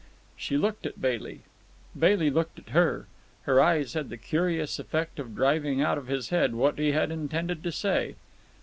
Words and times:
She 0.35 0.57
looked 0.57 0.87
at 0.87 0.99
Bailey. 0.99 1.41
Bailey 1.95 2.31
looked 2.31 2.57
at 2.57 2.69
her. 2.69 3.05
Her 3.43 3.61
eyes 3.61 3.93
had 3.93 4.09
the 4.09 4.17
curious 4.17 4.79
effect 4.79 5.19
of 5.19 5.35
driving 5.35 5.79
out 5.83 5.99
of 5.99 6.07
his 6.07 6.29
head 6.29 6.55
what 6.55 6.79
he 6.79 6.91
had 6.93 7.11
intended 7.11 7.61
to 7.61 7.71
say. 7.71 8.15